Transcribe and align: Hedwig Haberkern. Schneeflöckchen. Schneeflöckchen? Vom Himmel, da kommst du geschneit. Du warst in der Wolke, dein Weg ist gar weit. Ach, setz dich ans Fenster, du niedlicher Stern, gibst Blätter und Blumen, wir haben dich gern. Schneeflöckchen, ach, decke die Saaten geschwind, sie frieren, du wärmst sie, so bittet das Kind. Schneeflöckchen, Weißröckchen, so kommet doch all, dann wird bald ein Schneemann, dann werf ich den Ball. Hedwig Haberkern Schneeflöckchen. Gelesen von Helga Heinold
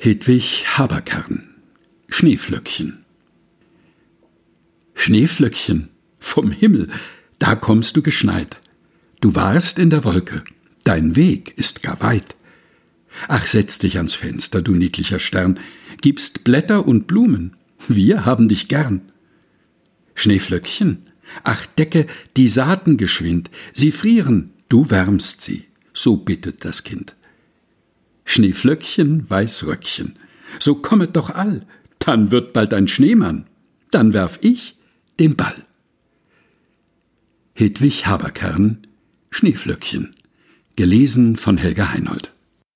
Hedwig 0.00 0.64
Haberkern. 0.78 1.56
Schneeflöckchen. 2.08 3.04
Schneeflöckchen? 4.94 5.88
Vom 6.20 6.52
Himmel, 6.52 6.86
da 7.40 7.56
kommst 7.56 7.96
du 7.96 8.02
geschneit. 8.02 8.58
Du 9.20 9.34
warst 9.34 9.76
in 9.76 9.90
der 9.90 10.04
Wolke, 10.04 10.44
dein 10.84 11.16
Weg 11.16 11.52
ist 11.58 11.82
gar 11.82 12.00
weit. 12.00 12.36
Ach, 13.26 13.44
setz 13.44 13.80
dich 13.80 13.96
ans 13.96 14.14
Fenster, 14.14 14.62
du 14.62 14.72
niedlicher 14.76 15.18
Stern, 15.18 15.58
gibst 16.00 16.44
Blätter 16.44 16.86
und 16.86 17.08
Blumen, 17.08 17.56
wir 17.88 18.24
haben 18.24 18.48
dich 18.48 18.68
gern. 18.68 19.10
Schneeflöckchen, 20.14 21.08
ach, 21.42 21.66
decke 21.66 22.06
die 22.36 22.46
Saaten 22.46 22.98
geschwind, 22.98 23.50
sie 23.72 23.90
frieren, 23.90 24.52
du 24.68 24.90
wärmst 24.90 25.40
sie, 25.40 25.64
so 25.92 26.18
bittet 26.18 26.64
das 26.64 26.84
Kind. 26.84 27.16
Schneeflöckchen, 28.30 29.28
Weißröckchen, 29.30 30.18
so 30.60 30.74
kommet 30.74 31.16
doch 31.16 31.30
all, 31.30 31.66
dann 31.98 32.30
wird 32.30 32.52
bald 32.52 32.74
ein 32.74 32.86
Schneemann, 32.86 33.46
dann 33.90 34.12
werf 34.12 34.38
ich 34.42 34.76
den 35.18 35.34
Ball. 35.34 35.64
Hedwig 37.54 38.06
Haberkern 38.06 38.86
Schneeflöckchen. 39.30 40.14
Gelesen 40.76 41.36
von 41.36 41.56
Helga 41.56 41.90
Heinold 41.90 42.34